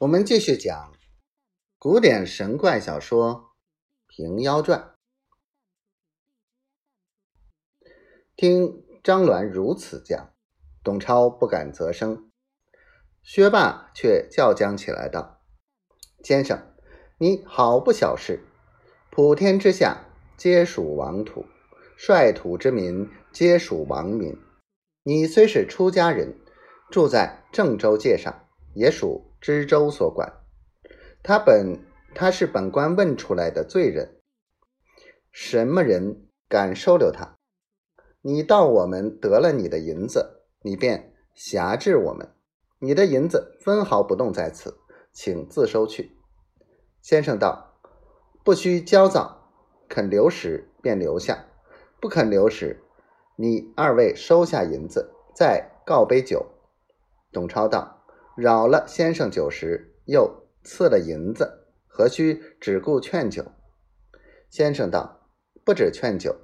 [0.00, 0.92] 我们继续讲
[1.78, 3.32] 古典神怪小说
[4.08, 4.96] 《平妖传》。
[8.34, 10.34] 听张鸾如此讲，
[10.82, 12.28] 董超不敢啧声。
[13.22, 15.40] 薛霸却叫僵起来道
[16.24, 16.74] ：“先生，
[17.18, 18.44] 你好不小事！
[19.10, 20.06] 普天之下
[20.36, 21.46] 皆属王土，
[21.96, 24.36] 率土之民皆属王民。
[25.04, 26.36] 你虽是出家人，
[26.90, 30.40] 住在郑州界上，也属。”知州所管，
[31.22, 34.22] 他本他是本官问出来的罪人，
[35.30, 37.36] 什么人敢收留他？
[38.22, 42.34] 你到我们得了你的银子，你便辖制我们，
[42.78, 44.78] 你的银子分毫不动在此，
[45.12, 46.16] 请自收去。
[47.02, 47.78] 先生道
[48.42, 49.52] ：“不需焦躁，
[49.90, 51.44] 肯留时便留下，
[52.00, 52.82] 不肯留时，
[53.36, 56.46] 你二位收下银子，再告杯酒。”
[57.30, 58.03] 董超道。
[58.36, 63.44] 扰了先生酒食，又赐了银子，何须只顾劝酒？
[64.50, 65.28] 先生道
[65.64, 66.34] ：“不止劝酒，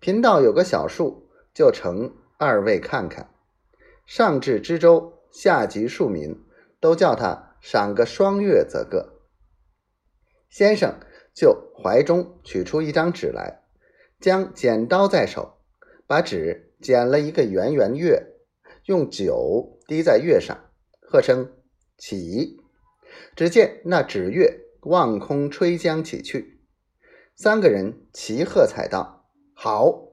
[0.00, 3.28] 贫道有个小数，就呈二位看看。
[4.06, 6.34] 上至知州，下及庶民，
[6.80, 9.20] 都叫他赏个双月则个。”
[10.48, 10.98] 先生
[11.34, 13.64] 就怀中取出一张纸来，
[14.18, 15.58] 将剪刀在手，
[16.06, 18.26] 把纸剪了一个圆圆月，
[18.86, 20.58] 用酒滴在月上。
[21.10, 21.50] 喝声
[21.96, 22.60] 起，
[23.34, 26.60] 只见那纸月望空吹将起去，
[27.34, 29.24] 三个人齐喝彩道
[29.56, 30.10] ：“好！”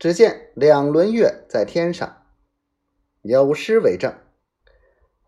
[0.00, 2.24] 只见两轮月在天上，
[3.22, 4.12] 有诗为证：“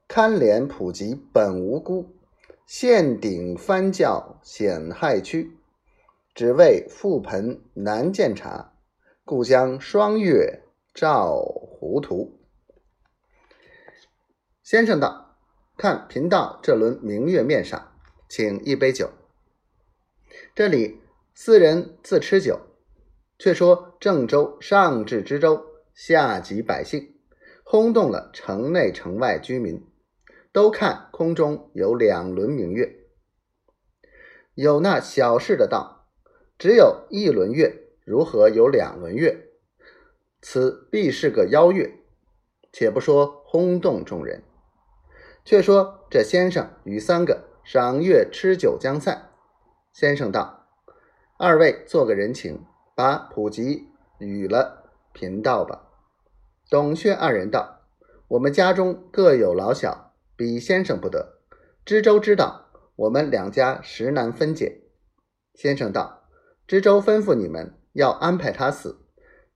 [0.09, 2.17] 堪怜普及本无辜，
[2.67, 5.57] 陷顶翻教险害区。
[6.35, 8.75] 只为覆盆难见茶，
[9.25, 12.37] 故将双月照糊涂。”
[14.65, 15.37] 先生道
[15.77, 17.93] ：“看贫道这轮明月面上，
[18.31, 19.11] 请一杯酒。
[20.55, 21.03] 这里
[21.35, 22.59] 四人自吃酒，
[23.39, 27.15] 却说郑州上至知州，下及百姓，
[27.63, 29.87] 轰动了城内城外居民，
[30.51, 33.01] 都看空中有两轮明月。
[34.55, 36.07] 有那小事的道：
[36.57, 39.51] 只有一轮月，如何有两轮月？
[40.41, 42.01] 此必是个妖月。
[42.73, 44.43] 且不说轰动众人。”
[45.45, 49.31] 却说这先生与三个赏月吃酒将散，
[49.93, 50.67] 先生道
[51.37, 53.89] ：“二位做个人情，把普吉
[54.19, 55.91] 与了贫道吧。”
[56.71, 57.83] 董薛二人道
[58.29, 61.41] ：“我们家中各有老小，比先生不得。
[61.85, 64.81] 知州知道，我们两家实难分解。”
[65.53, 66.25] 先生道
[66.67, 68.99] ：“知州吩咐你们要安排他死，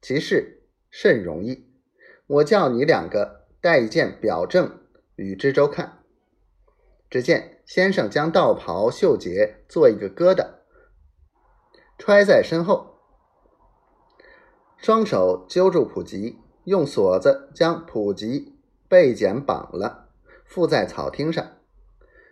[0.03, 1.67] 其事甚容易。
[2.27, 4.79] 我叫你两个带一件表证。”
[5.19, 5.99] 与知州看，
[7.11, 10.47] 只见先生将道袍袖结做一个疙瘩，
[11.99, 13.01] 揣在身后，
[14.77, 20.09] 双手揪住普吉，用锁子将普吉背剪绑了，
[20.47, 21.45] 附在草厅上。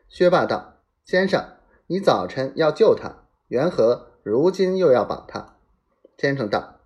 [0.08, 1.56] 薛霸道：“先生，
[1.88, 5.56] 你早晨要救他，缘何如今又要绑他？”
[6.16, 6.78] 先生道：“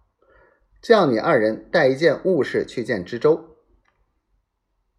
[0.81, 3.49] 叫你二人带一件物事去见知州。”